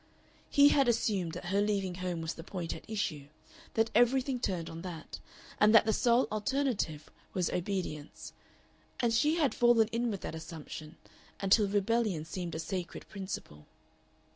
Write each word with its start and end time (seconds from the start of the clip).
He 0.49 0.69
had 0.69 0.87
assumed 0.87 1.33
that 1.33 1.45
her 1.53 1.61
leaving 1.61 1.93
home 2.01 2.21
was 2.21 2.33
the 2.33 2.43
point 2.43 2.73
at 2.73 2.89
issue, 2.89 3.27
that 3.75 3.91
everything 3.93 4.39
turned 4.39 4.67
on 4.67 4.81
that, 4.81 5.19
and 5.59 5.75
that 5.75 5.85
the 5.85 5.93
sole 5.93 6.27
alternative 6.31 7.11
was 7.35 7.51
obedience, 7.51 8.33
and 8.99 9.13
she 9.13 9.35
had 9.35 9.53
fallen 9.53 9.87
in 9.89 10.09
with 10.09 10.21
that 10.21 10.33
assumption 10.33 10.97
until 11.39 11.67
rebellion 11.67 12.25
seemed 12.25 12.55
a 12.55 12.59
sacred 12.59 13.07
principle. 13.09 13.67